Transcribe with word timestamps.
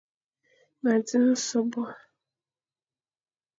Ma 0.81 0.93
dzeng 1.05 1.31
sôbô. 1.47 1.83